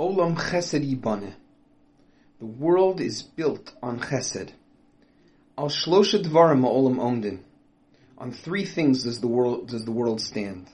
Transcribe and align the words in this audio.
Olam 0.00 0.34
Chesed 0.34 0.82
Yibane. 0.82 1.34
The 2.38 2.46
world 2.46 3.02
is 3.02 3.20
built 3.20 3.74
on 3.82 4.00
Chesed. 4.00 4.48
Al 5.58 5.68
Shlosha 5.68 6.24
Dvarim 6.24 6.62
Olam 6.62 6.96
Omdin. 6.96 7.40
On 8.16 8.32
three 8.32 8.64
things 8.64 9.04
does 9.04 9.20
the 9.20 9.26
world 9.26 9.68
does 9.68 9.84
the 9.84 9.92
world 9.92 10.22
stand: 10.22 10.68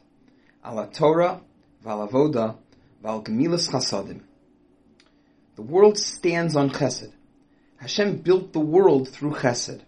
Al 0.63 0.87
Torah, 0.87 1.41
Val 1.83 2.07
Avoda, 2.07 2.55
Val 3.03 3.21
Gemilas 3.25 3.69
Chasadim. 3.69 4.21
The 5.57 5.63
world 5.63 5.99
stands 5.99 6.55
on 6.55 6.71
Chesed. 6.71 7.11
Hashem 7.79 8.19
built 8.19 8.53
the 8.53 8.61
world 8.61 9.09
through 9.09 9.33
Chesed. 9.33 9.81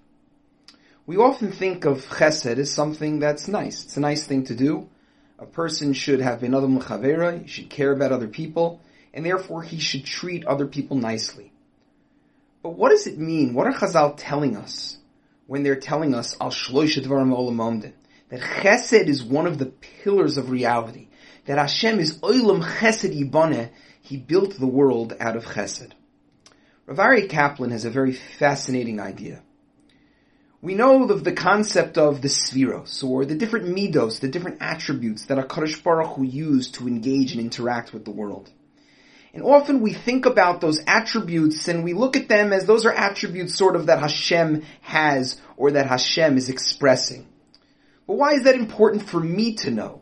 We 1.07 1.17
often 1.17 1.53
think 1.53 1.85
of 1.85 2.05
Chesed 2.07 2.59
as 2.59 2.73
something 2.73 3.21
that's 3.21 3.47
nice. 3.47 3.85
It's 3.85 3.97
a 3.97 4.01
nice 4.01 4.27
thing 4.27 4.47
to 4.47 4.57
do. 4.57 4.89
A 5.39 5.47
person 5.47 5.93
should 5.93 6.21
have 6.21 6.41
ben 6.41 6.57
adam 6.57 6.77
l'chavera. 6.77 7.41
He 7.43 7.47
should 7.47 7.71
care 7.71 7.93
about 7.93 8.11
other 8.11 8.27
people 8.27 8.81
and 9.13 9.25
therefore 9.25 9.63
he 9.63 9.79
should 9.79 10.05
treat 10.05 10.45
other 10.45 10.67
people 10.67 10.97
nicely. 10.97 11.53
But 12.63 12.71
what 12.71 12.91
does 12.91 13.07
it 13.07 13.19
mean? 13.19 13.55
What 13.55 13.67
are 13.67 13.73
Chazal 13.73 14.15
telling 14.17 14.57
us 14.57 14.99
when 15.47 15.63
they're 15.63 15.77
telling 15.77 16.15
us 16.15 16.37
al 16.41 16.51
shloisha 16.51 17.05
olam 17.07 17.93
that 18.29 18.41
Chesed 18.41 19.07
is 19.07 19.25
one 19.25 19.47
of 19.47 19.59
the 19.59 19.67
pillars 19.67 20.37
of 20.37 20.51
reality, 20.51 21.09
that 21.47 21.59
Hashem 21.59 21.99
is 21.99 22.19
olam 22.19 22.63
Chesed 22.63 23.19
yibane, 23.19 23.71
He 24.03 24.17
built 24.17 24.59
the 24.59 24.67
world 24.67 25.15
out 25.19 25.37
of 25.37 25.45
Chesed. 25.45 25.93
Rav 26.87 26.99
Aryeh 26.99 27.29
Kaplan 27.29 27.71
has 27.71 27.85
a 27.85 27.91
very 27.91 28.13
fascinating 28.13 29.01
idea. 29.01 29.43
We 30.61 30.75
know 30.75 31.05
of 31.05 31.23
the 31.23 31.33
concept 31.33 31.97
of 31.97 32.21
the 32.21 32.29
sefiros, 32.29 33.05
or 33.05 33.25
the 33.25 33.37
different 33.37 33.67
midos, 33.67 34.21
the 34.21 34.29
different 34.29 34.59
attributes 34.61 35.27
that 35.27 35.39
HaKadosh 35.39 35.83
Baruch 35.85 36.17
Hu 36.17 36.25
used 36.25 36.75
to 36.75 36.89
engage 36.89 37.33
and 37.33 37.41
interact 37.41 37.93
with 37.93 38.05
the 38.05 38.11
world. 38.11 38.51
And 39.39 39.47
often 39.47 39.83
we 39.83 39.93
think 39.93 40.27
about 40.27 40.61
those 40.61 40.81
attributes 40.89 41.69
and 41.69 41.85
we 41.85 41.93
look 41.93 42.17
at 42.17 42.29
them 42.29 42.53
as 42.53 42.65
those 42.65 42.85
are 42.85 42.93
attributes 42.93 43.55
sort 43.55 43.77
of 43.77 43.87
that 43.87 44.01
Hashem 44.01 44.65
has 44.81 45.41
or 45.57 45.71
that 45.71 45.87
Hashem 45.87 46.37
is 46.37 46.49
expressing. 46.49 47.25
But 48.09 48.17
why 48.17 48.33
is 48.33 48.43
that 48.43 48.57
important 48.57 49.05
for 49.05 49.21
me 49.21 49.55
to 49.59 49.71
know? 49.71 50.01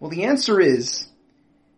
Well, 0.00 0.10
the 0.10 0.24
answer 0.24 0.60
is 0.60 1.06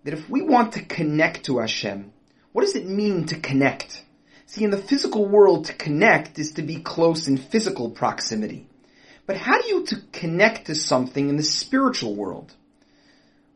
that 0.05 0.15
if 0.15 0.31
we 0.31 0.41
want 0.41 0.73
to 0.73 0.83
connect 0.83 1.45
to 1.45 1.59
Hashem, 1.59 2.15
what 2.53 2.63
does 2.65 2.77
it 2.77 2.87
mean 2.87 3.27
to 3.27 3.39
connect? 3.39 4.03
See, 4.47 4.65
in 4.65 4.71
the 4.71 4.79
physical 4.79 5.27
world, 5.27 5.67
to 5.67 5.75
connect 5.75 6.39
is 6.39 6.53
to 6.53 6.63
be 6.63 6.77
close 6.77 7.29
in 7.29 7.37
physical 7.37 7.91
proximity. 7.91 8.67
But 9.27 9.37
how 9.37 9.61
do 9.61 9.69
you 9.69 9.85
to 9.85 9.97
connect 10.13 10.69
to 10.69 10.75
something 10.75 11.29
in 11.29 11.37
the 11.37 11.43
spiritual 11.43 12.17
world? 12.17 12.55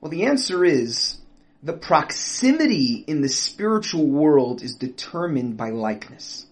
Well, 0.02 0.10
the 0.10 0.24
answer 0.24 0.62
is 0.62 1.16
the 1.62 1.72
proximity 1.72 3.04
in 3.06 3.20
the 3.20 3.28
spiritual 3.28 4.06
world 4.06 4.62
is 4.62 4.74
determined 4.74 5.56
by 5.56 5.70
likeness. 5.70 6.46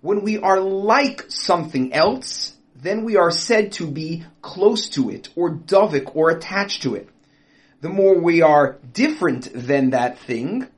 When 0.00 0.22
we 0.22 0.38
are 0.38 0.60
like 0.60 1.24
something 1.28 1.92
else, 1.92 2.52
then 2.76 3.04
we 3.04 3.16
are 3.16 3.32
said 3.32 3.72
to 3.72 3.86
be 3.86 4.24
close 4.42 4.90
to 4.90 5.10
it, 5.10 5.30
or 5.34 5.50
dovik, 5.50 6.14
or 6.14 6.30
attached 6.30 6.82
to 6.82 6.94
it. 6.94 7.08
The 7.80 7.88
more 7.88 8.20
we 8.20 8.42
are 8.42 8.78
different 8.92 9.50
than 9.52 9.90
that 9.90 10.18
thing, 10.18 10.68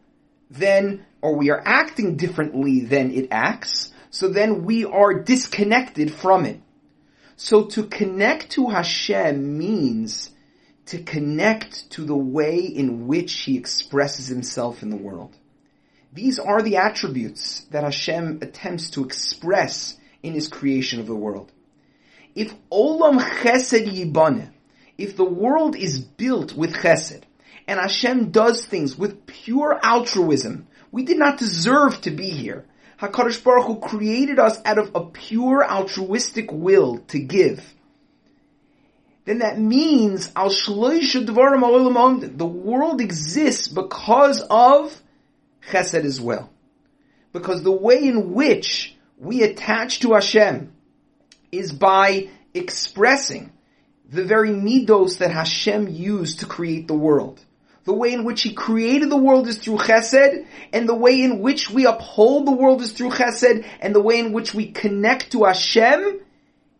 then, 0.50 1.04
or 1.20 1.36
we 1.36 1.50
are 1.50 1.62
acting 1.62 2.16
differently 2.16 2.80
than 2.80 3.10
it 3.10 3.28
acts, 3.30 3.92
so 4.10 4.28
then 4.28 4.64
we 4.64 4.84
are 4.86 5.12
disconnected 5.12 6.12
from 6.12 6.46
it. 6.46 6.60
So 7.36 7.64
to 7.66 7.84
connect 7.84 8.50
to 8.52 8.68
Hashem 8.68 9.58
means 9.58 10.30
to 10.88 11.02
connect 11.02 11.90
to 11.90 12.04
the 12.04 12.16
way 12.16 12.60
in 12.60 13.06
which 13.06 13.40
he 13.40 13.58
expresses 13.58 14.28
himself 14.28 14.82
in 14.82 14.88
the 14.88 14.96
world. 14.96 15.36
These 16.14 16.38
are 16.38 16.62
the 16.62 16.78
attributes 16.78 17.66
that 17.70 17.84
Hashem 17.84 18.38
attempts 18.40 18.90
to 18.90 19.04
express 19.04 19.98
in 20.22 20.32
his 20.32 20.48
creation 20.48 20.98
of 20.98 21.06
the 21.06 21.14
world. 21.14 21.52
If 22.34 22.54
Olam 22.70 23.20
Chesed 23.20 23.86
Yibane, 23.86 24.50
if 24.96 25.14
the 25.16 25.24
world 25.24 25.76
is 25.76 26.00
built 26.00 26.54
with 26.54 26.74
Chesed, 26.74 27.22
and 27.66 27.78
Hashem 27.78 28.30
does 28.30 28.64
things 28.64 28.96
with 28.96 29.26
pure 29.26 29.78
altruism, 29.82 30.68
we 30.90 31.02
did 31.04 31.18
not 31.18 31.38
deserve 31.38 32.00
to 32.00 32.10
be 32.10 32.30
here. 32.30 32.64
HaKadosh 32.98 33.44
Baruch 33.44 33.66
Hu 33.66 33.78
created 33.80 34.38
us 34.38 34.58
out 34.64 34.78
of 34.78 34.92
a 34.94 35.04
pure 35.04 35.62
altruistic 35.62 36.50
will 36.50 36.98
to 37.08 37.18
give 37.18 37.74
then 39.28 39.40
that 39.40 39.58
means 39.58 40.32
al 40.34 40.48
the 40.48 42.46
world 42.46 43.00
exists 43.02 43.68
because 43.68 44.40
of 44.48 45.02
chesed 45.70 46.04
as 46.04 46.18
well. 46.18 46.50
Because 47.32 47.62
the 47.62 47.70
way 47.70 48.04
in 48.04 48.32
which 48.32 48.96
we 49.18 49.42
attach 49.42 50.00
to 50.00 50.14
Hashem 50.14 50.72
is 51.52 51.72
by 51.72 52.30
expressing 52.54 53.52
the 54.08 54.24
very 54.24 54.48
midos 54.48 55.18
that 55.18 55.32
Hashem 55.32 55.88
used 55.88 56.40
to 56.40 56.46
create 56.46 56.88
the 56.88 56.94
world. 56.94 57.38
The 57.84 57.92
way 57.92 58.14
in 58.14 58.24
which 58.24 58.40
He 58.42 58.54
created 58.54 59.10
the 59.10 59.18
world 59.18 59.46
is 59.46 59.58
through 59.58 59.76
chesed, 59.78 60.46
and 60.72 60.88
the 60.88 60.94
way 60.94 61.20
in 61.20 61.40
which 61.40 61.68
we 61.68 61.84
uphold 61.84 62.46
the 62.46 62.52
world 62.52 62.80
is 62.80 62.92
through 62.92 63.10
chesed, 63.10 63.66
and 63.80 63.94
the 63.94 64.00
way 64.00 64.18
in 64.18 64.32
which 64.32 64.54
we 64.54 64.72
connect 64.72 65.32
to 65.32 65.44
Hashem 65.44 66.20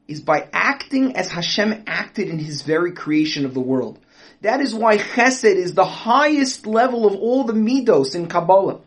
is 0.09 0.21
by 0.23 0.49
acting 0.53 1.15
as 1.17 1.29
Hashem 1.29 1.85
acted 1.87 2.29
in 2.29 2.39
His 2.39 2.63
very 2.63 2.93
creation 2.93 3.45
of 3.45 3.55
the 3.55 3.61
world. 3.61 4.01
That 4.41 4.61
is 4.61 4.75
why 4.75 4.97
Chesed 4.97 5.45
is 5.45 5.75
the 5.75 5.85
highest 5.85 6.67
level 6.67 7.07
of 7.07 7.15
all 7.15 7.45
the 7.45 7.53
midos 7.53 8.15
in 8.15 8.27
Kabbalah. 8.27 8.81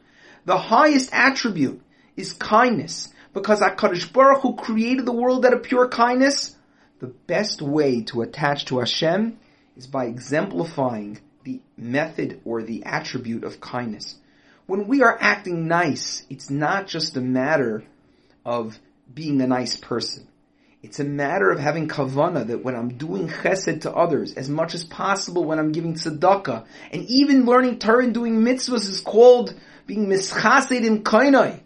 The 0.46 0.58
highest 0.58 1.10
attribute 1.14 1.81
is 2.18 2.34
kindness, 2.34 3.10
because 3.34 3.62
Hakadosh 3.62 4.12
Baruch 4.12 4.42
Hu 4.42 4.56
created 4.56 5.06
the 5.06 5.12
world 5.12 5.46
out 5.46 5.54
of 5.54 5.64
pure 5.64 5.88
kindness. 5.88 6.56
The 7.00 7.08
best 7.08 7.62
way 7.62 8.02
to 8.06 8.22
attach 8.22 8.66
to 8.66 8.80
Hashem 8.80 9.38
is 9.78 9.88
by 9.88 10.06
exemplifying 10.06 11.20
the 11.44 11.62
method 11.78 12.42
or 12.46 12.64
the 12.64 12.84
attribute 12.84 13.44
of 13.44 13.62
kindness. 13.62 14.16
When 14.66 14.88
we 14.88 15.02
are 15.02 15.18
acting 15.20 15.68
nice, 15.68 16.24
it's 16.30 16.50
not 16.50 16.88
just 16.88 17.18
a 17.18 17.22
matter 17.22 17.84
of 18.46 18.80
being 19.14 19.42
a 19.42 19.48
nice 19.48 19.76
person. 19.76 20.28
It's 20.84 21.00
a 21.00 21.03
matter 21.03 21.52
of 21.52 21.59
having 21.59 21.88
kavana 21.88 22.47
that 22.47 22.64
when 22.64 22.75
I'm 22.75 22.97
doing 22.97 23.28
chesed 23.28 23.81
to 23.81 23.94
others, 23.94 24.34
as 24.34 24.50
much 24.50 24.74
as 24.74 24.84
possible 24.84 25.44
when 25.44 25.59
I'm 25.59 25.72
giving 25.72 25.94
tzedakah, 25.94 26.66
and 26.92 27.06
even 27.06 27.46
learning 27.46 27.78
Torah 27.78 28.03
and 28.03 28.14
doing 28.16 28.42
mitzvahs 28.42 28.90
is 28.90 29.00
called 29.00 29.53
being 29.86 30.08
mischasid 30.08 30.84
in 30.84 31.03
kainai. 31.03 31.59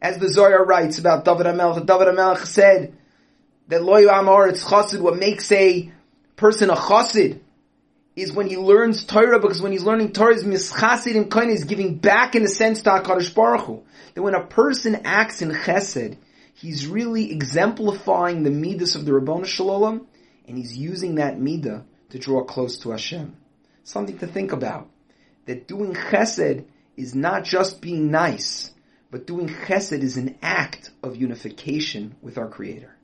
As 0.00 0.18
the 0.18 0.28
Zohar 0.28 0.64
writes 0.64 0.98
about 0.98 1.24
David 1.24 1.46
HaMelech, 1.46 1.84
David 1.84 2.08
HaMelech 2.14 2.46
said 2.46 2.96
that 3.68 3.80
loyu 3.80 4.08
amar 4.08 4.48
it's 4.48 4.64
chassid, 4.64 5.00
what 5.00 5.16
makes 5.16 5.50
a 5.50 5.90
person 6.36 6.70
a 6.70 6.76
chassid 6.76 7.40
is 8.14 8.32
when 8.32 8.46
he 8.46 8.56
learns 8.56 9.04
Torah, 9.04 9.40
because 9.40 9.60
when 9.60 9.72
he's 9.72 9.82
learning 9.82 10.12
Torah, 10.12 10.34
is 10.34 10.44
mischasid 10.44 11.16
in 11.16 11.24
kainai, 11.24 11.54
is 11.54 11.64
giving 11.64 11.96
back 11.96 12.36
in 12.36 12.44
a 12.44 12.48
sense 12.48 12.82
to 12.82 12.90
HaKadosh 12.90 13.34
Baruch 13.34 13.62
Hu. 13.62 13.82
That 14.14 14.22
when 14.22 14.34
a 14.34 14.44
person 14.44 15.00
acts 15.04 15.42
in 15.42 15.50
chesed, 15.50 16.16
he's 16.60 16.86
really 16.86 17.32
exemplifying 17.32 18.42
the 18.42 18.50
midas 18.50 18.94
of 18.94 19.04
the 19.04 19.12
Ribono 19.12 19.46
Shel 19.46 19.68
Olam, 19.68 20.06
and 20.46 20.58
he's 20.58 20.76
using 20.76 21.14
that 21.16 21.38
midah 21.38 21.84
to 22.10 22.18
draw 22.18 22.44
close 22.44 22.78
to 22.80 22.90
Hashem. 22.90 23.36
Something 23.82 24.18
to 24.18 24.26
think 24.26 24.52
about. 24.52 24.90
That 25.46 25.66
doing 25.66 25.94
chesed 25.94 26.66
is 26.96 27.14
not 27.14 27.44
just 27.44 27.80
being 27.80 28.10
nice, 28.10 28.70
but 29.10 29.26
doing 29.26 29.48
chesed 29.48 30.02
is 30.02 30.16
an 30.16 30.38
act 30.42 30.90
of 31.02 31.16
unification 31.16 32.14
with 32.20 32.36
our 32.36 32.48
Creator. 32.48 32.94